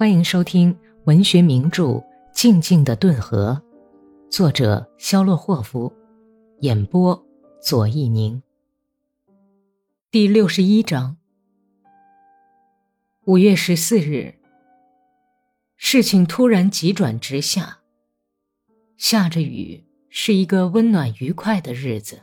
[0.00, 0.74] 欢迎收听
[1.04, 1.84] 文学名著
[2.32, 3.62] 《静静的顿河》，
[4.30, 5.92] 作者肖洛霍夫，
[6.60, 7.22] 演播
[7.60, 8.42] 左一宁。
[10.10, 11.18] 第六十一章。
[13.26, 14.36] 五月十四日，
[15.76, 17.80] 事情突然急转直下。
[18.96, 22.18] 下着雨，是一个温暖愉快的日子。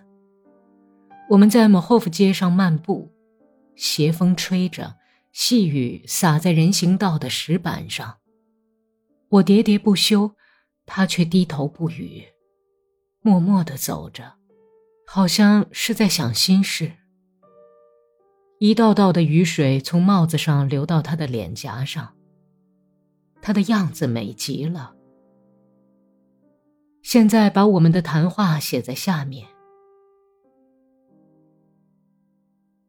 [1.29, 3.11] 我们在莫霍夫街上漫步，
[3.75, 4.95] 斜风吹着。
[5.39, 8.17] 细雨洒在人行道的石板上，
[9.29, 10.31] 我喋喋不休，
[10.87, 12.23] 他却低头不语，
[13.21, 14.33] 默默地走着，
[15.05, 16.91] 好像是在想心事。
[18.57, 22.15] 一道道的雨水从帽子上流到他的脸颊上，
[23.39, 24.95] 他的样子美极了。
[27.03, 29.47] 现在把我们的谈话写在下面。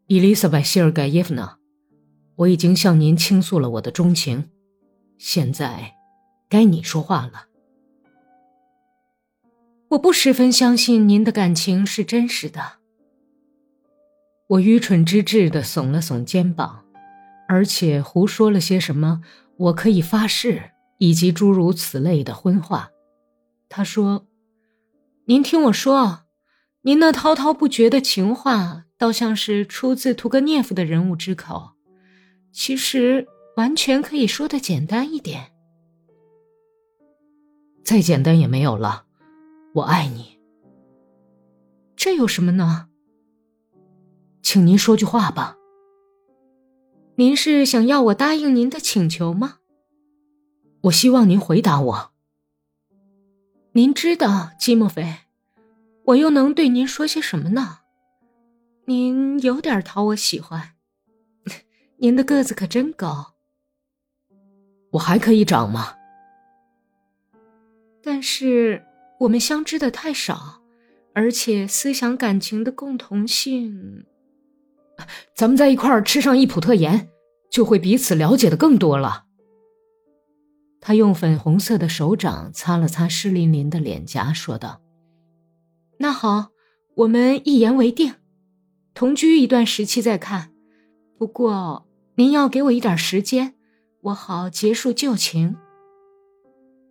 [0.06, 1.58] 伊丽莎白·谢尔盖耶夫娜。
[2.38, 4.50] 我已经向您倾诉了我的钟情，
[5.18, 5.94] 现在
[6.48, 7.46] 该你说话了。
[9.88, 12.74] 我不十分相信您的感情是真实的。
[14.50, 16.84] 我愚蠢之至的耸了耸肩膀，
[17.48, 19.22] 而且胡说了些什么
[19.58, 22.90] “我可以发誓”以及诸如此类的荤话。
[23.68, 24.26] 他说
[25.26, 26.20] ：“您听我说，
[26.82, 31.72] 您那滔滔不绝的情话，倒像是出自屠格涅夫的人物之口。”
[32.52, 35.52] 其实完全可以说的简单一点，
[37.84, 39.06] 再简单也没有了。
[39.74, 40.38] 我爱你，
[41.94, 42.88] 这有什么呢？
[44.42, 45.56] 请您说句话吧。
[47.16, 49.58] 您是想要我答应您的请求吗？
[50.82, 52.12] 我希望您回答我。
[53.72, 55.16] 您知道，季莫菲，
[56.06, 57.80] 我又能对您说些什么呢？
[58.86, 60.77] 您有点讨我喜欢。
[62.00, 63.34] 您的个子可真高。
[64.92, 65.94] 我还可以长吗？
[68.00, 68.84] 但是
[69.20, 70.62] 我们相知的太少，
[71.12, 74.06] 而且思想感情的共同性，
[75.34, 77.10] 咱们在一块儿吃上一普特盐，
[77.50, 79.26] 就会彼此了解的更多了。
[80.80, 84.80] 他用粉红色的手掌擦了擦湿淋淋的脸颊，说道
[85.98, 86.52] ：“那好，
[86.94, 88.14] 我们一言为定，
[88.94, 90.54] 同居一段时期再看。
[91.18, 91.84] 不过。”
[92.18, 93.54] 您要给我一点时间，
[94.00, 95.56] 我好结束旧情。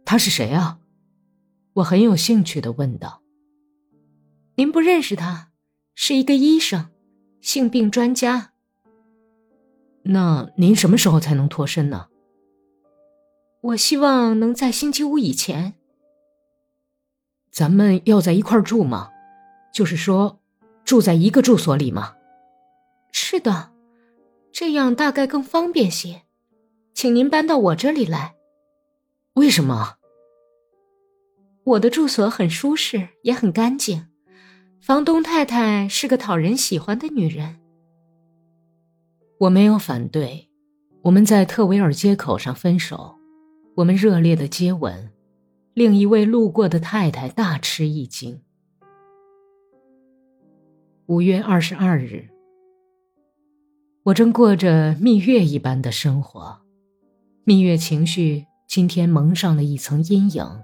[0.06, 0.80] 他是谁啊？
[1.74, 3.22] 我很有兴趣的问道。
[4.56, 5.50] 您不认识他，
[5.94, 6.92] 是一个医生，
[7.42, 8.54] 性病专家。
[10.04, 12.08] 那您什么时候才能脱身呢？
[13.60, 15.74] 我希望能在星期五以前。
[17.52, 19.10] 咱们要在一块住吗？
[19.74, 20.40] 就是说，
[20.86, 22.16] 住在一个住所里吗？
[23.12, 23.74] 是的。
[24.60, 26.24] 这样大概更方便些，
[26.96, 28.34] 请您搬到我这里来。
[29.36, 29.98] 为什么？
[31.64, 34.08] 我的住所很舒适，也很干净。
[34.82, 37.60] 房东太太是个讨人喜欢的女人。
[39.42, 40.50] 我没有反对。
[41.04, 43.16] 我们在特维尔街口上分手，
[43.76, 45.12] 我们热烈的接吻。
[45.76, 48.42] 另一位路过的太太大吃一惊。
[51.06, 52.28] 五月二十二日。
[54.08, 56.62] 我正过着蜜月一般的生活，
[57.44, 60.64] 蜜月情绪今天蒙上了一层阴影。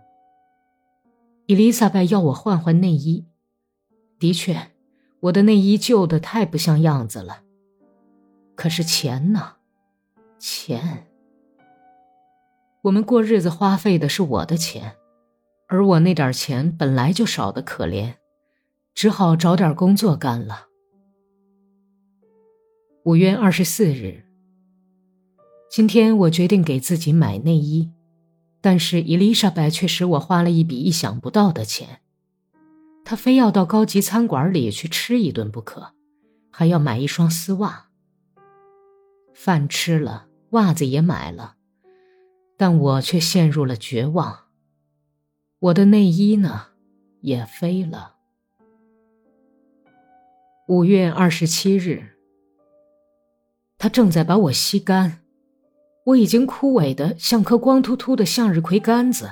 [1.47, 3.25] 伊丽莎白要我换换内衣，
[4.17, 4.71] 的确，
[5.19, 7.41] 我的内衣旧的太不像样子了。
[8.55, 9.55] 可是钱呢？
[10.39, 11.07] 钱。
[12.83, 14.95] 我们过日子花费的是我的钱，
[15.67, 18.13] 而我那点钱本来就少得可怜，
[18.95, 20.67] 只好找点工作干了。
[23.05, 24.23] 五月二十四日，
[25.69, 27.91] 今天我决定给自己买内衣，
[28.61, 31.99] 但是伊丽莎白却使我花了一笔意想不到的钱。
[33.03, 35.91] 她非要到高级餐馆里去吃一顿不可，
[36.49, 37.89] 还要买一双丝袜。
[39.33, 41.55] 饭吃了，袜子也买了，
[42.55, 44.45] 但我却陷入了绝望。
[45.59, 46.67] 我的内衣呢，
[47.19, 48.15] 也飞了。
[50.69, 52.12] 五月二十七日。
[53.83, 55.19] 他正在把我吸干，
[56.05, 59.29] 我已经枯萎的像颗光秃秃的向日葵杆子。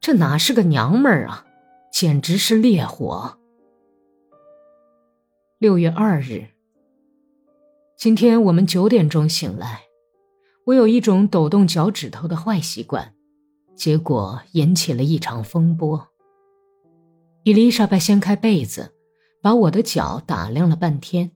[0.00, 1.44] 这哪是个娘们儿啊，
[1.92, 3.36] 简直是烈火。
[5.58, 6.46] 六月二日，
[7.96, 9.80] 今天我们九点钟醒来，
[10.66, 13.12] 我有一种抖动脚趾头的坏习惯，
[13.74, 16.06] 结果引起了一场风波。
[17.42, 18.94] 伊丽莎白掀开被子，
[19.42, 21.32] 把我的脚打量了半天。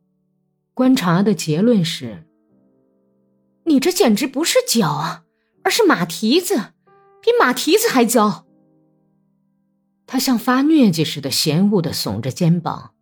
[0.75, 2.25] 观察的结论是：
[3.65, 5.25] 你这简直不是脚啊，
[5.63, 6.73] 而是马蹄子，
[7.23, 8.45] 比马蹄子还糟。
[10.05, 12.93] 他像发疟疾似的嫌恶的耸着肩膀，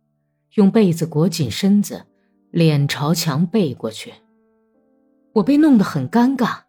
[0.53, 2.05] 用被子裹紧身子，
[2.51, 4.13] 脸朝墙背过去。
[5.33, 6.59] 我被弄得很尴尬，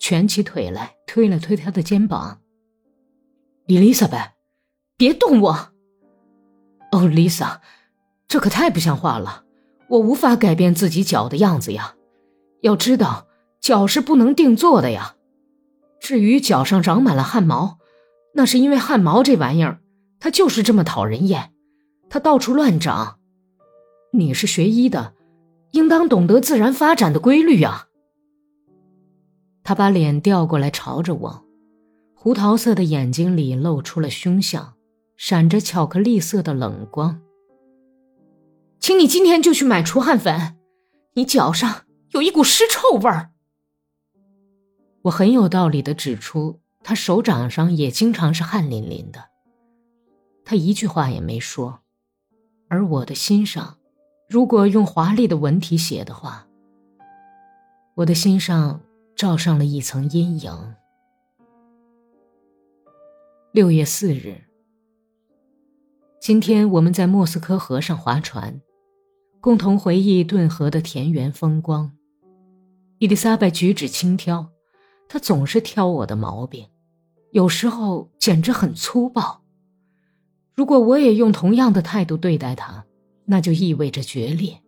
[0.00, 2.40] 蜷起腿来推了推他的肩膀。
[3.66, 4.34] 伊丽莎白，
[4.96, 5.72] 别动我！
[6.90, 7.62] 哦，丽莎，
[8.26, 9.45] 这可太不像话了，
[9.88, 11.94] 我无法改变自己脚的样子呀。
[12.62, 13.26] 要知道，
[13.60, 15.16] 脚是不能定做的呀。
[16.00, 17.78] 至于脚上长满了汗毛。
[18.38, 19.80] 那是因为汗毛这玩意儿，
[20.20, 21.52] 它就是这么讨人厌，
[22.10, 23.16] 它到处乱长。
[24.12, 25.14] 你是学医的，
[25.70, 27.86] 应当懂得自然发展的规律啊。
[29.64, 31.44] 他把脸调过来朝着我，
[32.14, 34.74] 胡桃色的眼睛里露出了凶相，
[35.16, 37.18] 闪着巧克力色的冷光。
[38.86, 40.56] 请你今天就去买除汗粉，
[41.14, 43.32] 你脚上有一股尸臭味儿。
[45.02, 46.60] 我很有道理的指出。
[46.84, 49.24] 他手掌上也经常是汗淋淋的，
[50.44, 51.80] 他一句话也没说，
[52.68, 53.76] 而我的心上，
[54.28, 56.46] 如果用华丽的文体写的话，
[57.96, 58.80] 我的心上
[59.16, 60.74] 罩上了一层阴影。
[63.50, 64.44] 六月四日，
[66.20, 68.60] 今天我们在莫斯科河上划船，
[69.40, 71.92] 共同回忆顿河的田园风光。
[72.98, 74.48] 伊丽莎白举止轻佻，
[75.08, 76.66] 她总是挑我的毛病。
[77.32, 79.42] 有时候简直很粗暴。
[80.54, 82.86] 如果我也用同样的态度对待他，
[83.26, 84.62] 那就意味着决裂，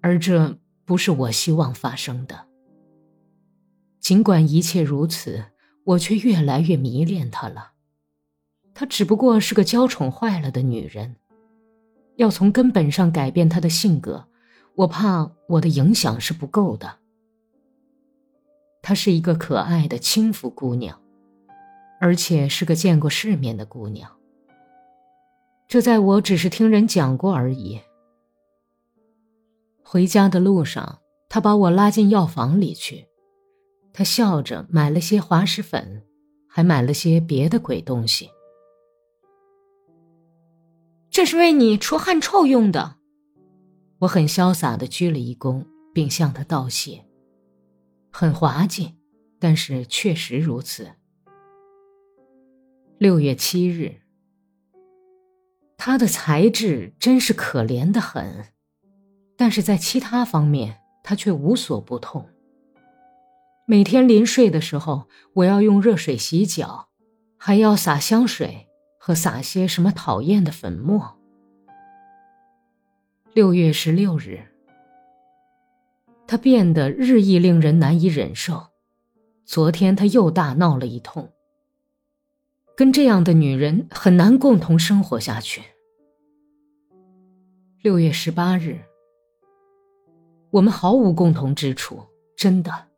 [0.00, 2.46] 而这不是我希望发生的。
[4.00, 5.46] 尽管一切如此，
[5.82, 7.72] 我却越来越迷恋他了。
[8.72, 11.16] 她只不过是个娇宠坏了的女人，
[12.16, 14.26] 要从根本上改变她的性格，
[14.74, 16.96] 我怕我的影响是不够的。
[18.82, 21.00] 她是一个可爱的轻浮姑娘。
[21.98, 24.10] 而且是个见过世面的姑娘。
[25.66, 27.80] 这在我只是听人讲过而已。
[29.82, 30.98] 回家的路上，
[31.30, 33.06] 他把我拉进药房里去，
[33.94, 36.02] 他笑着买了些滑石粉，
[36.46, 38.28] 还买了些别的鬼东西。
[41.16, 42.96] 这是为你除汗臭用的。
[44.00, 45.64] 我很潇洒的鞠了一躬，
[45.94, 47.06] 并向他道谢。
[48.12, 48.96] 很滑稽，
[49.38, 50.90] 但是确实如此。
[52.98, 54.02] 六月七日，
[55.78, 58.48] 他的才智真是可怜的很，
[59.38, 62.28] 但是在其他方面他却无所不通。
[63.66, 66.90] 每天临睡的时候，我要用热水洗脚，
[67.38, 68.65] 还要洒香水
[69.06, 71.16] 和撒些什么讨厌的粉末。
[73.34, 74.40] 六月十六日，
[76.26, 78.66] 他变得日益令人难以忍受。
[79.44, 81.30] 昨天他又大闹了一通。
[82.76, 85.62] 跟这样的女人很难共同生活下去。
[87.82, 88.80] 六月十八日，
[90.50, 92.02] 我们毫无共同之处，
[92.36, 92.88] 真的，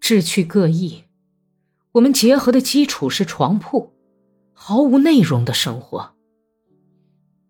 [0.00, 1.04] 志趣各异。
[1.92, 3.92] 我们结合的基础是床铺，
[4.62, 6.14] 毫无内容的生活。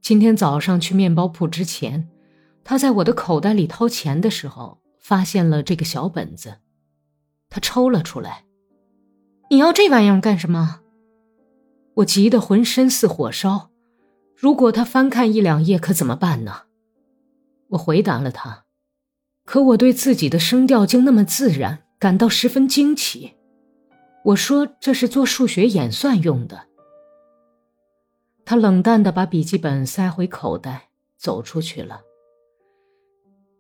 [0.00, 2.08] 今天早上去面包铺之前，
[2.62, 6.58] 他在我的口袋里掏钱的时候，发现了这个小本子，
[7.48, 8.44] 他抽了出来。
[9.50, 10.82] 你要这玩意儿干什么？
[11.94, 13.72] 我急得浑身似火烧，
[14.36, 16.62] 如果他翻看一两页，可怎么办呢？
[17.70, 18.66] 我回答了他，
[19.44, 23.34] 可我对自己的声调竟那么自然，感到十分惊奇。
[24.26, 26.69] 我说这是做数学演算用的。
[28.50, 32.00] 他冷淡地把笔记本塞回口袋，走出去了。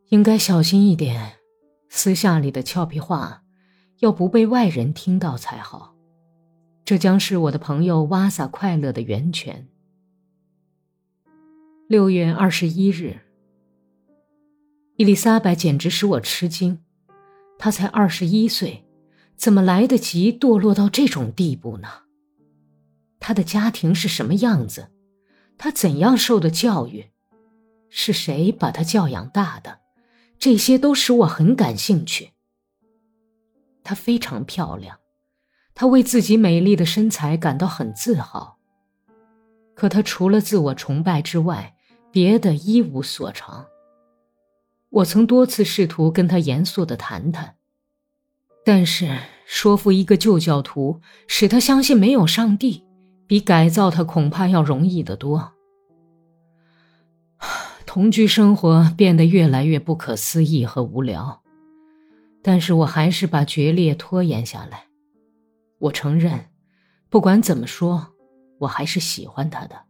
[0.08, 1.36] 应该小心一点，
[1.88, 3.44] 私下里的俏皮话，
[4.00, 5.94] 要不被外人听到才好。
[6.84, 9.68] 这将是我的朋友瓦萨快乐的源泉。
[11.86, 13.20] 六月二十一日，
[14.96, 16.80] 伊丽莎白简直使我吃惊。
[17.60, 18.84] 她才二十一岁，
[19.36, 21.88] 怎么来得及堕落到这种地步呢？
[23.20, 24.88] 她的家庭是什么样子？
[25.56, 27.10] 她怎样受的教育？
[27.88, 29.78] 是谁把她教养大的？
[30.38, 32.30] 这些都使我很感兴趣。
[33.84, 34.98] 她非常漂亮。
[35.74, 38.58] 她为自己美丽的身材感到很自豪，
[39.74, 41.74] 可她除了自我崇拜之外，
[42.10, 43.66] 别的一无所长。
[44.88, 47.56] 我曾多次试图跟她严肃的谈谈，
[48.64, 52.84] 但是说服一个旧教徒，使他相信没有上帝，
[53.30, 55.52] 比改造他恐怕要容易得多。
[57.86, 61.40] 同居生活变得越来越不可思议和无聊，
[62.42, 64.88] 但是我还是把决裂拖延下来。
[65.78, 66.46] 我承认，
[67.08, 68.14] 不管怎么说，
[68.58, 69.84] 我还是喜欢他的。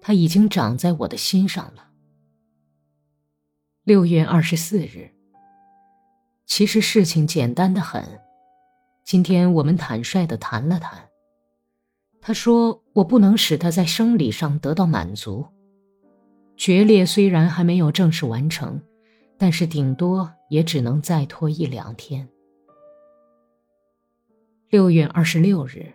[0.00, 1.90] 他已经长在我的心上了。
[3.84, 5.12] 六月二十四日。
[6.44, 8.04] 其实事情简单的很。
[9.04, 11.11] 今天我们坦率的谈了谈。
[12.24, 15.44] 他说：“我不能使他在生理上得到满足。
[16.56, 18.80] 决裂虽然还没有正式完成，
[19.36, 22.28] 但是顶多也只能再拖一两天。”
[24.70, 25.92] 六月二十六日。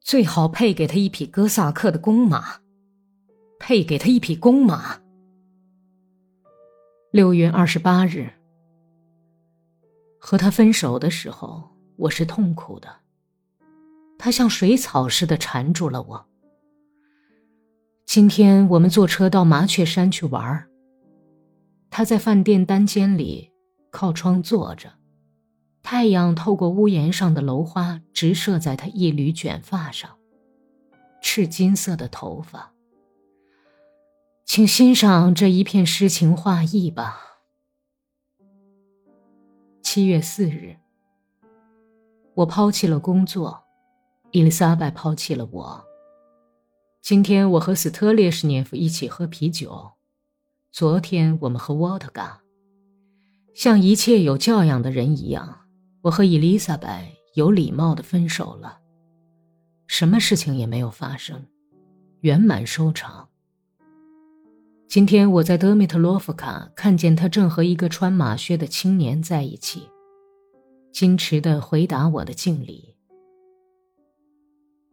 [0.00, 2.60] 最好配给他一匹哥萨克的公马，
[3.58, 5.00] 配给他一匹公马。
[7.10, 8.30] 六月二十八日。
[10.18, 11.62] 和他分手的时候，
[11.96, 12.88] 我是痛苦的。
[14.18, 16.26] 他像水草似的缠住了我。
[18.04, 20.68] 今天我们坐车到麻雀山去玩
[21.90, 23.52] 他在饭店单间里
[23.90, 24.92] 靠窗坐着，
[25.82, 30.18] 太阳透过屋檐上的楼花直射在他一缕卷发上，
[31.20, 32.72] 赤金色的头发。
[34.44, 37.20] 请欣赏这一片诗情画意吧。
[39.82, 40.76] 七月四日，
[42.34, 43.64] 我抛弃了工作，
[44.36, 45.82] 伊丽莎白抛弃了我。
[47.00, 49.92] 今天我和斯特列什涅夫一起喝啤酒，
[50.70, 52.42] 昨天我们喝沃特嘎。
[53.54, 55.60] 像一切有教养的人一样，
[56.02, 58.78] 我和伊丽莎白有礼貌的分手了，
[59.86, 61.42] 什么事情也没有发生，
[62.20, 63.30] 圆满收场。
[64.86, 69.88] 今天我在德米特洛夫卡看见他正和一个穿马靴的青年在一起，
[70.92, 72.95] 矜持地回答我的敬礼。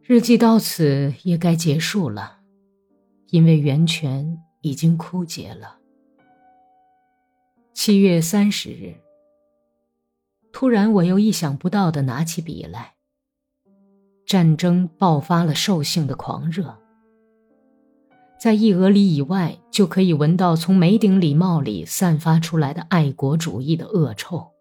[0.06, 2.40] 日记到此也该结束了，
[3.30, 5.78] 因为源泉已经枯竭了。
[7.74, 8.96] 七月三十日，
[10.52, 12.96] 突然我又意想不到的拿起笔来。
[14.26, 16.78] 战争爆发了兽性的狂热。
[18.38, 24.52] 在一俄里以外，就可以闻到从梅顶礼帽里散发出来的爱国主义的恶臭，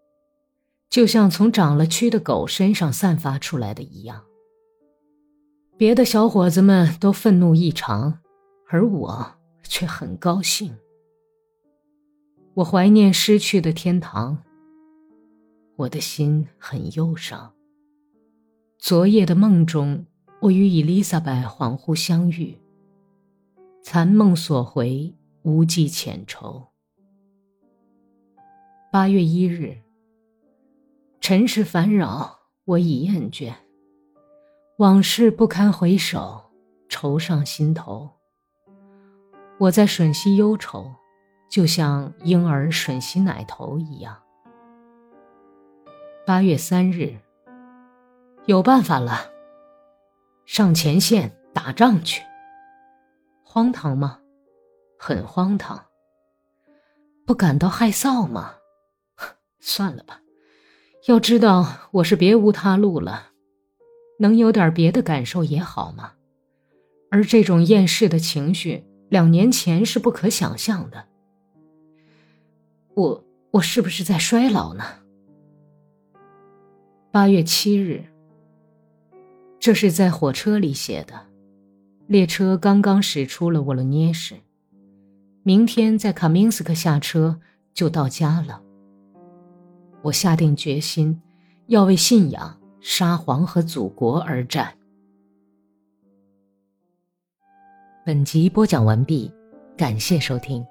[0.88, 4.22] 就像从长了蛆的狗身上散发出来的一样。
[5.82, 8.20] 别的小伙子们都愤怒异常，
[8.68, 9.34] 而我
[9.64, 10.78] 却很高兴。
[12.54, 14.44] 我怀念失去的天堂，
[15.74, 17.52] 我的心很忧伤。
[18.78, 20.06] 昨夜的梦中，
[20.42, 22.56] 我与伊丽莎白恍惚相遇。
[23.82, 25.12] 残梦所回，
[25.42, 26.62] 无计浅愁。
[28.92, 29.78] 八月一日，
[31.20, 33.52] 尘世烦扰，我已厌倦；
[34.78, 36.50] 往事不堪回首，
[36.88, 38.08] 愁上心头。
[39.58, 40.90] 我在吮吸忧愁，
[41.48, 44.16] 就像婴儿吮吸奶头一样。
[46.26, 47.18] 八月三日，
[48.46, 49.30] 有办法了，
[50.46, 52.22] 上前线打仗去。
[53.44, 54.20] 荒唐吗？
[54.98, 55.84] 很荒唐。
[57.26, 58.54] 不感到害臊吗？
[59.60, 60.20] 算了吧。
[61.08, 63.31] 要知道我是别无他路了，
[64.22, 66.12] 能有点别的感受也好嘛。
[67.10, 71.06] 而这种厌世的情绪，两年前是不可想象的。
[72.94, 74.84] 我我是不是在衰老呢？
[77.10, 78.04] 八月七日，
[79.58, 81.26] 这是在火车里写的。
[82.06, 84.36] 列车刚刚驶出了沃罗涅什，
[85.42, 87.40] 明天在卡明斯克下车
[87.74, 88.62] 就到家了。
[90.02, 91.20] 我下定决心，
[91.66, 94.76] 要为信仰、沙皇和祖国而战。
[98.04, 99.32] 本集播讲完毕，
[99.76, 100.66] 感谢收听。